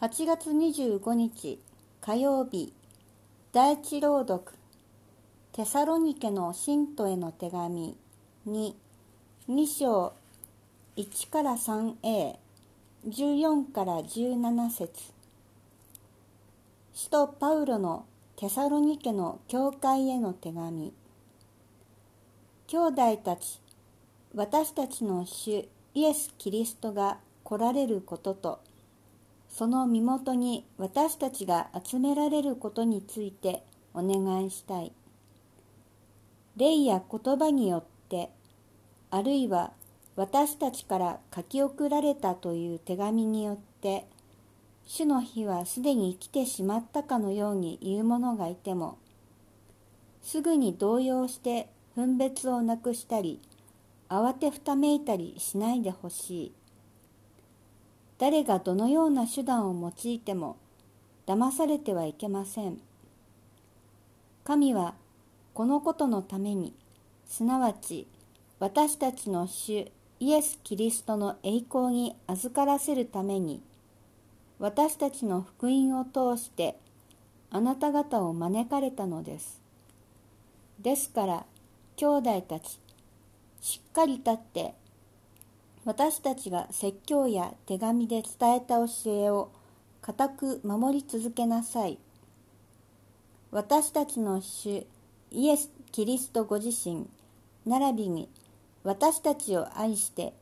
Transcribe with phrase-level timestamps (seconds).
[0.00, 1.58] 8月25日
[2.00, 2.72] 火曜日。
[3.52, 4.52] 第一朗読。
[5.50, 7.96] テサロニケの信徒への手紙
[8.46, 8.74] 2
[9.48, 10.12] 2章
[10.96, 15.12] 1から 3a14 から17節。
[16.94, 18.06] 使徒パウロの
[18.36, 20.92] テサロニケの教会への手紙。
[22.68, 23.60] 兄弟たち
[24.32, 28.67] 私たちの主イエス・キリストが来られることと。
[29.58, 34.92] その身元に私たちが集められることについてお願いしたい。
[36.56, 38.30] 霊や言葉によって、
[39.10, 39.72] あるいは
[40.14, 44.06] 私たちから書き送られたという手紙によって、
[44.86, 48.96] 主の日はすでに来てしまったかのように言う者がいても、
[50.22, 53.40] すぐに動揺して分別をなくしたり、
[54.08, 56.52] 慌てふためいたりしないでほしい。
[58.18, 60.56] 誰がどのような手段を用いても
[61.26, 62.80] 騙されてはいけません。
[64.44, 64.94] 神は
[65.54, 66.74] このことのために、
[67.26, 68.06] すなわち
[68.58, 73.62] 私たちの主イエス・キリストの栄光に預からせるために、
[74.58, 76.76] 私たちの福音を通して
[77.50, 79.60] あなた方を招かれたのです。
[80.80, 81.46] ですから、
[81.96, 82.80] 兄弟たち、
[83.60, 84.74] しっかり立って
[85.88, 89.50] 私たちが説教や手紙で伝えた教えを
[90.02, 91.96] 固く守り続けなさい。
[93.52, 94.86] 私たちの主
[95.30, 97.06] イエス・キリストご自身
[97.64, 98.28] 並びに
[98.84, 100.34] 私たちを愛して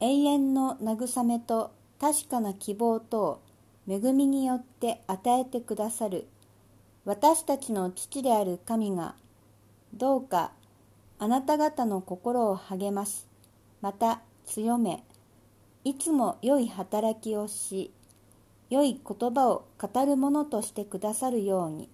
[0.00, 3.40] 永遠の慰めと確かな希望と
[3.88, 6.26] 恵みによって与えてくださる
[7.06, 9.14] 私たちの父である神が
[9.94, 10.52] どうか
[11.18, 13.26] あなた方の心を励ます
[13.80, 15.04] また強め
[15.84, 17.92] いつも良い働きをし
[18.70, 21.88] 良い言葉を語る者としてくださるように。